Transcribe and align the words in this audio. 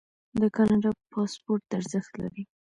د 0.39 0.41
کاناډا 0.55 0.91
پاسپورت 1.11 1.63
ارزښت 1.77 2.11
لري. 2.21 2.43